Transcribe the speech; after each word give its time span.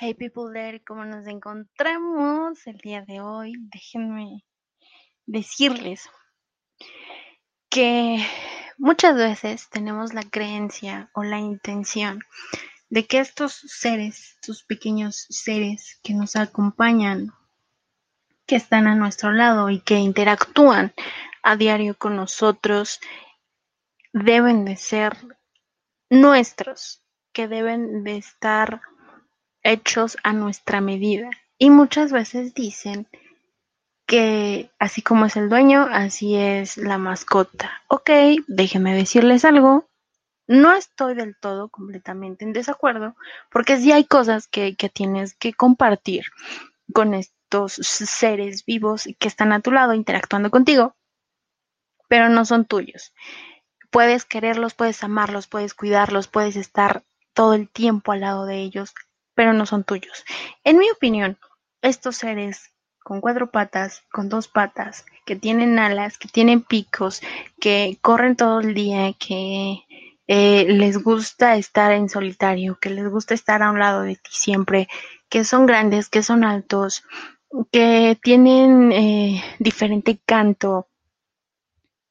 Hey 0.00 0.14
people 0.14 0.52
there, 0.52 0.80
¿cómo 0.84 1.04
nos 1.04 1.26
encontramos 1.26 2.64
el 2.68 2.76
día 2.76 3.02
de 3.02 3.20
hoy? 3.20 3.54
Déjenme 3.72 4.44
decirles 5.26 6.08
que 7.68 8.24
muchas 8.76 9.16
veces 9.16 9.68
tenemos 9.70 10.14
la 10.14 10.22
creencia 10.22 11.10
o 11.14 11.24
la 11.24 11.40
intención 11.40 12.20
de 12.90 13.08
que 13.08 13.18
estos 13.18 13.54
seres, 13.54 14.36
estos 14.36 14.62
pequeños 14.62 15.26
seres 15.30 15.98
que 16.04 16.14
nos 16.14 16.36
acompañan, 16.36 17.32
que 18.46 18.54
están 18.54 18.86
a 18.86 18.94
nuestro 18.94 19.32
lado 19.32 19.68
y 19.68 19.80
que 19.80 19.96
interactúan 19.96 20.94
a 21.42 21.56
diario 21.56 21.98
con 21.98 22.14
nosotros, 22.14 23.00
deben 24.12 24.64
de 24.64 24.76
ser 24.76 25.16
nuestros, 26.08 27.02
que 27.32 27.48
deben 27.48 28.04
de 28.04 28.18
estar 28.18 28.80
hechos 29.68 30.16
a 30.22 30.32
nuestra 30.32 30.80
medida. 30.80 31.30
Y 31.58 31.70
muchas 31.70 32.12
veces 32.12 32.54
dicen 32.54 33.06
que 34.06 34.70
así 34.78 35.02
como 35.02 35.26
es 35.26 35.36
el 35.36 35.48
dueño, 35.48 35.86
así 35.90 36.34
es 36.34 36.76
la 36.78 36.98
mascota. 36.98 37.82
Ok, 37.88 38.10
déjenme 38.46 38.94
decirles 38.94 39.44
algo. 39.44 39.88
No 40.46 40.72
estoy 40.72 41.14
del 41.14 41.36
todo 41.38 41.68
completamente 41.68 42.44
en 42.44 42.54
desacuerdo, 42.54 43.16
porque 43.50 43.76
sí 43.76 43.92
hay 43.92 44.04
cosas 44.04 44.48
que, 44.48 44.76
que 44.76 44.88
tienes 44.88 45.34
que 45.34 45.52
compartir 45.52 46.24
con 46.94 47.12
estos 47.12 47.74
seres 47.74 48.64
vivos 48.64 49.08
que 49.18 49.28
están 49.28 49.52
a 49.52 49.60
tu 49.60 49.72
lado 49.72 49.92
interactuando 49.92 50.50
contigo, 50.50 50.96
pero 52.08 52.30
no 52.30 52.46
son 52.46 52.64
tuyos. 52.64 53.12
Puedes 53.90 54.24
quererlos, 54.24 54.72
puedes 54.72 55.04
amarlos, 55.04 55.48
puedes 55.48 55.74
cuidarlos, 55.74 56.28
puedes 56.28 56.56
estar 56.56 57.04
todo 57.34 57.52
el 57.52 57.68
tiempo 57.68 58.12
al 58.12 58.20
lado 58.20 58.46
de 58.46 58.56
ellos, 58.56 58.94
pero 59.38 59.52
no 59.52 59.66
son 59.66 59.84
tuyos. 59.84 60.24
En 60.64 60.78
mi 60.78 60.90
opinión, 60.90 61.38
estos 61.80 62.16
seres 62.16 62.72
con 63.04 63.20
cuatro 63.20 63.52
patas, 63.52 64.02
con 64.10 64.28
dos 64.28 64.48
patas, 64.48 65.06
que 65.24 65.36
tienen 65.36 65.78
alas, 65.78 66.18
que 66.18 66.26
tienen 66.26 66.60
picos, 66.60 67.22
que 67.60 67.98
corren 68.02 68.34
todo 68.34 68.58
el 68.58 68.74
día, 68.74 69.12
que 69.12 69.84
eh, 70.26 70.66
les 70.66 71.00
gusta 71.00 71.54
estar 71.54 71.92
en 71.92 72.08
solitario, 72.08 72.80
que 72.80 72.90
les 72.90 73.08
gusta 73.08 73.32
estar 73.32 73.62
a 73.62 73.70
un 73.70 73.78
lado 73.78 74.02
de 74.02 74.16
ti 74.16 74.30
siempre, 74.32 74.88
que 75.28 75.44
son 75.44 75.66
grandes, 75.66 76.08
que 76.08 76.24
son 76.24 76.42
altos, 76.42 77.04
que 77.70 78.18
tienen 78.20 78.90
eh, 78.90 79.44
diferente 79.60 80.18
canto, 80.26 80.87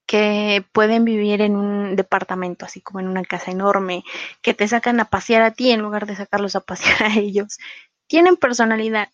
que 0.07 0.65
pueden 0.71 1.05
vivir 1.05 1.41
en 1.41 1.55
un 1.55 1.95
departamento, 1.95 2.65
así 2.65 2.81
como 2.81 3.01
en 3.01 3.09
una 3.09 3.23
casa 3.23 3.51
enorme, 3.51 4.03
que 4.41 4.53
te 4.53 4.67
sacan 4.67 4.99
a 4.99 5.09
pasear 5.09 5.43
a 5.43 5.51
ti 5.51 5.69
en 5.71 5.81
lugar 5.81 6.07
de 6.07 6.15
sacarlos 6.15 6.55
a 6.55 6.61
pasear 6.61 7.03
a 7.03 7.15
ellos. 7.19 7.59
Tienen 8.07 8.37
personalidad 8.37 9.09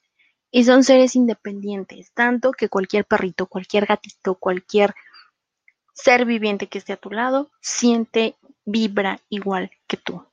y 0.52 0.64
son 0.66 0.84
seres 0.84 1.16
independientes, 1.16 2.12
tanto 2.14 2.52
que 2.52 2.70
cualquier 2.70 3.06
perrito, 3.06 3.48
cualquier 3.48 3.88
gatito, 3.88 4.36
cualquier 4.36 4.94
ser 5.94 6.26
viviente 6.26 6.68
que 6.68 6.78
esté 6.78 6.94
a 6.94 6.98
tu 6.98 7.10
lado, 7.10 7.50
siente, 7.60 8.36
vibra 8.64 9.20
igual 9.30 9.72
que 9.88 9.98
tú. 9.98 10.26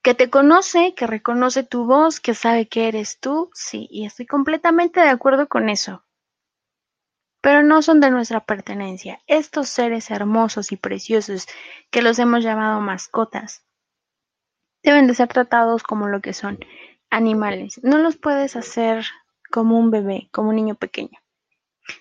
Que 0.00 0.14
te 0.14 0.30
conoce, 0.30 0.94
que 0.94 1.06
reconoce 1.06 1.64
tu 1.64 1.84
voz, 1.84 2.18
que 2.18 2.34
sabe 2.34 2.66
que 2.66 2.88
eres 2.88 3.20
tú, 3.20 3.50
sí, 3.52 3.88
y 3.90 4.06
estoy 4.06 4.24
completamente 4.24 5.00
de 5.00 5.10
acuerdo 5.10 5.48
con 5.48 5.68
eso 5.68 6.05
pero 7.46 7.62
no 7.62 7.80
son 7.80 8.00
de 8.00 8.10
nuestra 8.10 8.40
pertenencia. 8.40 9.22
Estos 9.28 9.68
seres 9.68 10.10
hermosos 10.10 10.72
y 10.72 10.76
preciosos 10.76 11.46
que 11.92 12.02
los 12.02 12.18
hemos 12.18 12.42
llamado 12.42 12.80
mascotas 12.80 13.64
deben 14.82 15.06
de 15.06 15.14
ser 15.14 15.28
tratados 15.28 15.84
como 15.84 16.08
lo 16.08 16.20
que 16.20 16.32
son, 16.32 16.58
animales. 17.08 17.78
No 17.84 17.98
los 17.98 18.16
puedes 18.16 18.56
hacer 18.56 19.04
como 19.52 19.78
un 19.78 19.92
bebé, 19.92 20.28
como 20.32 20.48
un 20.48 20.56
niño 20.56 20.74
pequeño. 20.74 21.20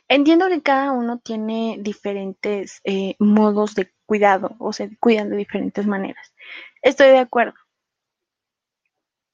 Entiendo 0.07 0.47
que 0.47 0.63
cada 0.63 0.91
uno 0.93 1.19
tiene 1.19 1.77
diferentes 1.79 2.81
eh, 2.83 3.15
modos 3.19 3.75
de 3.75 3.93
cuidado 4.07 4.55
o 4.57 4.73
se 4.73 4.97
cuidan 4.97 5.29
de 5.29 5.37
diferentes 5.37 5.85
maneras. 5.85 6.33
Estoy 6.81 7.09
de 7.09 7.19
acuerdo. 7.19 7.53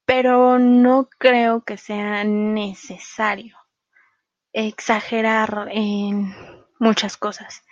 Pero 0.04 0.58
no 0.58 1.08
creo 1.18 1.62
que 1.64 1.78
sea 1.78 2.22
necesario 2.24 3.61
exagerar 4.52 5.68
en 5.70 6.34
muchas 6.78 7.16
cosas. 7.16 7.62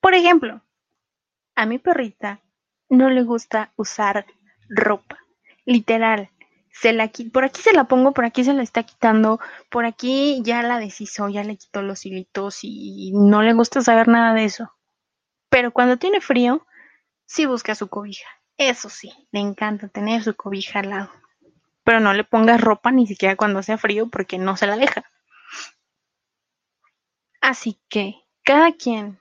Por 0.00 0.14
ejemplo, 0.14 0.62
a 1.54 1.66
mi 1.66 1.78
perrita 1.78 2.40
no 2.88 3.10
le 3.10 3.22
gusta 3.22 3.72
usar 3.76 4.26
ropa, 4.68 5.18
literal. 5.64 6.30
Se 6.72 6.92
la, 6.92 7.10
por 7.32 7.44
aquí 7.44 7.60
se 7.60 7.72
la 7.72 7.84
pongo, 7.84 8.12
por 8.12 8.24
aquí 8.24 8.44
se 8.44 8.54
la 8.54 8.62
está 8.62 8.84
quitando, 8.84 9.40
por 9.70 9.84
aquí 9.84 10.40
ya 10.42 10.62
la 10.62 10.78
deshizo, 10.78 11.28
ya 11.28 11.44
le 11.44 11.56
quitó 11.56 11.82
los 11.82 12.06
hilitos 12.06 12.60
y 12.62 13.12
no 13.14 13.42
le 13.42 13.52
gusta 13.52 13.82
saber 13.82 14.08
nada 14.08 14.34
de 14.34 14.44
eso. 14.44 14.72
Pero 15.50 15.72
cuando 15.72 15.96
tiene 15.96 16.20
frío, 16.20 16.64
sí 17.26 17.44
busca 17.44 17.74
su 17.74 17.88
cobija. 17.88 18.28
Eso 18.56 18.88
sí, 18.88 19.12
le 19.32 19.40
encanta 19.40 19.88
tener 19.88 20.22
su 20.22 20.34
cobija 20.34 20.80
al 20.80 20.90
lado. 20.90 21.10
Pero 21.82 21.98
no 21.98 22.12
le 22.12 22.24
pongas 22.24 22.60
ropa 22.60 22.90
ni 22.92 23.06
siquiera 23.06 23.36
cuando 23.36 23.58
hace 23.58 23.76
frío 23.76 24.08
porque 24.08 24.38
no 24.38 24.56
se 24.56 24.66
la 24.66 24.76
deja. 24.76 25.09
Así 27.40 27.78
que 27.88 28.16
cada 28.44 28.72
quien 28.72 29.18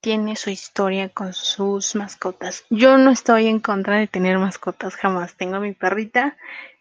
tiene 0.00 0.36
su 0.36 0.50
historia 0.50 1.08
con 1.08 1.32
sus 1.32 1.94
mascotas. 1.94 2.64
Yo 2.70 2.98
no 2.98 3.10
estoy 3.10 3.46
en 3.46 3.60
contra 3.60 3.98
de 3.98 4.08
tener 4.08 4.36
mascotas, 4.38 4.96
jamás. 4.96 5.36
Tengo 5.36 5.56
a 5.56 5.60
mi 5.60 5.72
perrita 5.72 6.36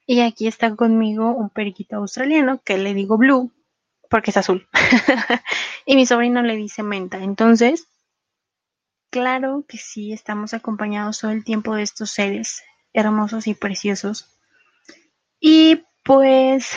y 0.08 0.22
aquí 0.22 0.48
está 0.48 0.76
conmigo 0.76 1.30
un 1.30 1.50
periquito 1.50 1.98
australiano 1.98 2.62
que 2.64 2.78
le 2.78 2.94
digo 2.96 3.18
Blue 3.18 3.52
porque 4.10 4.32
es 4.32 4.38
azul. 4.38 4.68
y 5.86 5.96
mi 5.96 6.06
sobrino 6.06 6.42
le 6.42 6.56
dice 6.56 6.84
Menta. 6.84 7.20
Entonces, 7.20 7.88
claro 9.10 9.66
que 9.68 9.78
sí, 9.78 10.12
estamos 10.12 10.54
acompañados 10.54 11.20
todo 11.20 11.32
el 11.32 11.44
tiempo 11.44 11.76
de 11.76 11.84
estos 11.84 12.12
seres 12.12 12.64
hermosos 12.92 13.48
y 13.48 13.54
preciosos. 13.54 14.38
Y 15.40 15.84
pues 16.04 16.72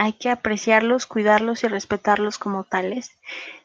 hay 0.00 0.14
que 0.14 0.30
apreciarlos, 0.30 1.04
cuidarlos 1.04 1.62
y 1.62 1.68
respetarlos 1.68 2.38
como 2.38 2.64
tales. 2.64 3.18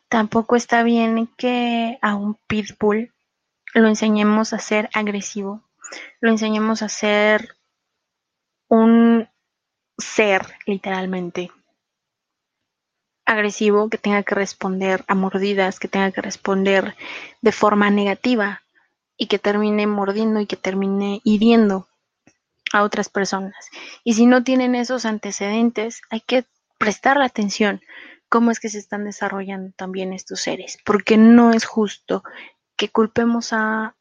Tampoco 0.10 0.58
está 0.58 0.84
bien 0.84 1.28
que 1.38 1.98
a 2.02 2.16
un 2.16 2.36
pitbull 2.48 3.14
lo 3.74 3.88
enseñemos 3.88 4.52
a 4.52 4.60
ser 4.60 4.90
agresivo, 4.94 5.64
lo 6.20 6.32
enseñemos 6.32 6.82
a 6.82 6.90
ser 6.90 7.56
un 8.68 9.30
ser 9.98 10.46
literalmente 10.66 11.52
agresivo 13.26 13.90
que 13.90 13.98
tenga 13.98 14.24
que 14.24 14.36
responder 14.36 15.06
a 15.08 15.16
mordidas, 15.16 15.80
que 15.80 15.88
tenga 15.88 16.12
que 16.12 16.22
responder 16.22 16.98
de 17.42 17.52
forma 17.54 17.90
negativa 17.90 18.62
y 19.16 19.28
que 19.28 19.40
termine 19.40 19.88
mordiendo 19.88 20.42
y 20.42 20.48
que 20.48 20.58
termine 20.58 21.22
hiriendo 21.24 21.88
a 22.76 22.84
otras 22.84 23.08
personas. 23.08 23.70
Y 24.04 24.16
si 24.16 24.26
no 24.26 24.44
tienen 24.44 24.76
esos 24.76 25.06
antecedentes, 25.06 26.02
hay 26.10 26.20
que 26.20 26.46
prestar 26.78 27.22
atención 27.22 27.82
cómo 28.28 28.52
es 28.52 28.60
que 28.60 28.68
se 28.68 28.80
están 28.80 29.06
desarrollando 29.06 29.72
también 29.78 30.12
estos 30.12 30.42
seres, 30.42 30.78
porque 30.84 31.16
no 31.16 31.52
es 31.52 31.64
justo 31.64 32.22
que 32.76 32.90
culpemos 32.90 33.54
a 33.54 33.96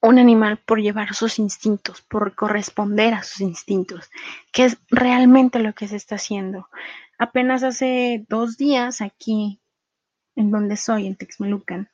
un 0.00 0.18
animal 0.18 0.56
por 0.56 0.80
llevar 0.80 1.14
sus 1.14 1.38
instintos, 1.38 2.00
por 2.00 2.34
corresponder 2.34 3.12
a 3.12 3.22
sus 3.22 3.42
instintos, 3.42 4.10
que 4.50 4.64
es 4.64 4.78
realmente 4.88 5.58
lo 5.58 5.74
que 5.74 5.86
se 5.86 5.96
está 5.96 6.14
haciendo. 6.14 6.70
Apenas 7.18 7.62
hace 7.62 8.24
dos 8.30 8.56
días 8.56 9.02
aquí, 9.02 9.60
en 10.36 10.50
donde 10.50 10.78
soy, 10.78 11.06
en 11.06 11.16
Texmelucan, 11.16 11.90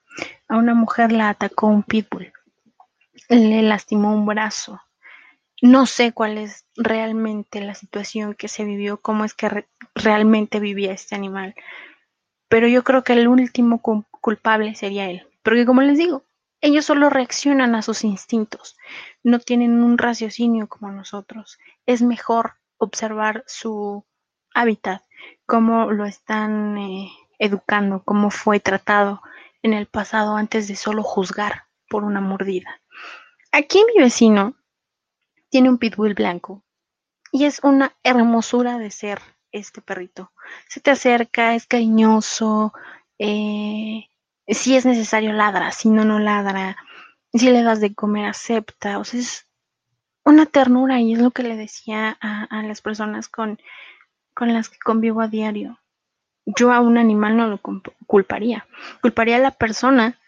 a 0.46 0.56
una 0.56 0.74
mujer 0.74 1.10
la 1.10 1.30
atacó 1.30 1.66
un 1.66 1.82
pitbull, 1.82 2.32
le 3.28 3.62
lastimó 3.62 4.14
un 4.14 4.24
brazo, 4.24 4.80
no 5.62 5.86
sé 5.86 6.12
cuál 6.12 6.38
es 6.38 6.64
realmente 6.76 7.60
la 7.60 7.74
situación 7.74 8.34
que 8.34 8.48
se 8.48 8.64
vivió, 8.64 9.00
cómo 9.00 9.24
es 9.24 9.34
que 9.34 9.66
realmente 9.94 10.60
vivía 10.60 10.92
este 10.92 11.14
animal, 11.14 11.54
pero 12.48 12.66
yo 12.66 12.82
creo 12.82 13.04
que 13.04 13.12
el 13.12 13.28
último 13.28 13.80
culpable 13.80 14.74
sería 14.74 15.10
él, 15.10 15.26
porque 15.42 15.66
como 15.66 15.82
les 15.82 15.98
digo, 15.98 16.24
ellos 16.62 16.84
solo 16.84 17.08
reaccionan 17.08 17.74
a 17.74 17.82
sus 17.82 18.04
instintos, 18.04 18.76
no 19.22 19.38
tienen 19.38 19.82
un 19.82 19.96
raciocinio 19.96 20.68
como 20.68 20.92
nosotros. 20.92 21.58
Es 21.86 22.02
mejor 22.02 22.56
observar 22.76 23.44
su 23.46 24.04
hábitat, 24.54 25.02
cómo 25.46 25.90
lo 25.90 26.04
están 26.04 26.76
eh, 26.76 27.10
educando, 27.38 28.02
cómo 28.04 28.30
fue 28.30 28.60
tratado 28.60 29.22
en 29.62 29.72
el 29.72 29.86
pasado 29.86 30.36
antes 30.36 30.68
de 30.68 30.76
solo 30.76 31.02
juzgar 31.02 31.64
por 31.88 32.04
una 32.04 32.20
mordida. 32.20 32.80
Aquí 33.52 33.82
mi 33.94 34.02
vecino 34.02 34.54
tiene 35.50 35.68
un 35.68 35.78
pitbull 35.78 36.14
blanco 36.14 36.64
y 37.32 37.44
es 37.44 37.60
una 37.62 37.94
hermosura 38.02 38.78
de 38.78 38.90
ser 38.90 39.20
este 39.52 39.82
perrito. 39.82 40.32
Se 40.68 40.80
te 40.80 40.90
acerca, 40.90 41.54
es 41.54 41.66
cariñoso, 41.66 42.72
eh, 43.18 44.08
si 44.48 44.76
es 44.76 44.86
necesario 44.86 45.32
ladra, 45.32 45.72
si 45.72 45.90
no, 45.90 46.04
no 46.04 46.18
ladra, 46.18 46.76
si 47.32 47.50
le 47.50 47.62
das 47.62 47.80
de 47.80 47.94
comer 47.94 48.26
acepta, 48.26 48.98
o 48.98 49.04
sea, 49.04 49.20
es 49.20 49.46
una 50.24 50.46
ternura 50.46 51.00
y 51.00 51.14
es 51.14 51.20
lo 51.20 51.30
que 51.30 51.42
le 51.42 51.56
decía 51.56 52.16
a, 52.20 52.44
a 52.44 52.62
las 52.62 52.80
personas 52.80 53.28
con, 53.28 53.60
con 54.34 54.52
las 54.52 54.68
que 54.68 54.78
convivo 54.78 55.20
a 55.20 55.28
diario. 55.28 55.78
Yo 56.46 56.72
a 56.72 56.80
un 56.80 56.98
animal 56.98 57.36
no 57.36 57.46
lo 57.46 57.60
culparía, 58.06 58.66
culparía 59.02 59.36
a 59.36 59.40
la 59.40 59.50
persona 59.50 60.19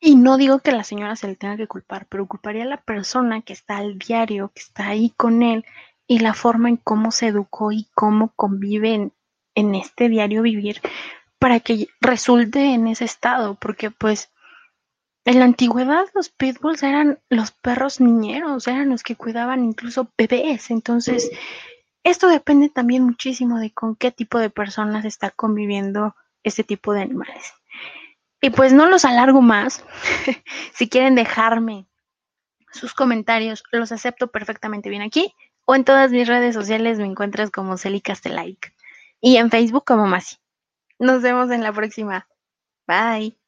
y 0.00 0.16
no 0.16 0.38
digo 0.38 0.60
que 0.60 0.72
la 0.72 0.82
señora 0.82 1.14
se 1.14 1.28
le 1.28 1.36
tenga 1.36 1.58
que 1.58 1.66
culpar, 1.66 2.06
pero 2.08 2.26
culparía 2.26 2.62
a 2.62 2.66
la 2.66 2.80
persona 2.80 3.42
que 3.42 3.52
está 3.52 3.76
al 3.76 3.98
diario, 3.98 4.50
que 4.54 4.62
está 4.62 4.88
ahí 4.88 5.10
con 5.10 5.42
él 5.42 5.66
y 6.06 6.20
la 6.20 6.32
forma 6.32 6.70
en 6.70 6.78
cómo 6.78 7.12
se 7.12 7.28
educó 7.28 7.70
y 7.70 7.86
cómo 7.94 8.32
convive 8.34 9.12
en, 9.54 9.74
este 9.74 10.08
diario 10.08 10.40
vivir 10.40 10.80
para 11.38 11.60
que 11.60 11.88
resulte 12.00 12.72
en 12.72 12.86
ese 12.86 13.04
estado, 13.04 13.56
porque 13.56 13.90
pues 13.90 14.30
en 15.26 15.38
la 15.38 15.44
antigüedad 15.44 16.06
los 16.14 16.30
pitbulls 16.30 16.82
eran 16.82 17.18
los 17.28 17.50
perros 17.50 18.00
niñeros, 18.00 18.66
eran 18.68 18.88
los 18.88 19.02
que 19.02 19.16
cuidaban 19.16 19.64
incluso 19.64 20.10
bebés, 20.16 20.70
entonces 20.70 21.30
esto 22.04 22.28
depende 22.28 22.70
también 22.70 23.04
muchísimo 23.04 23.58
de 23.58 23.70
con 23.70 23.96
qué 23.96 24.10
tipo 24.10 24.38
de 24.38 24.48
personas 24.48 25.04
está 25.04 25.30
conviviendo 25.30 26.16
este 26.42 26.64
tipo 26.64 26.94
de 26.94 27.02
animales. 27.02 27.52
Y 28.40 28.50
pues 28.50 28.72
no 28.72 28.88
los 28.88 29.04
alargo 29.04 29.42
más. 29.42 29.84
si 30.74 30.88
quieren 30.88 31.14
dejarme 31.14 31.86
sus 32.72 32.94
comentarios, 32.94 33.64
los 33.72 33.92
acepto 33.92 34.30
perfectamente 34.30 34.88
bien 34.88 35.02
aquí. 35.02 35.34
O 35.66 35.74
en 35.74 35.84
todas 35.84 36.10
mis 36.10 36.26
redes 36.26 36.54
sociales 36.54 36.98
me 36.98 37.06
encuentras 37.06 37.50
como 37.50 37.76
Celicastelike. 37.76 38.74
Y 39.20 39.36
en 39.36 39.50
Facebook 39.50 39.84
como 39.84 40.06
Masi. 40.06 40.36
Nos 40.98 41.22
vemos 41.22 41.50
en 41.50 41.62
la 41.62 41.72
próxima. 41.72 42.26
Bye. 42.86 43.39